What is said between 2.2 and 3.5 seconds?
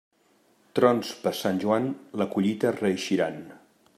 la collita reeixiran.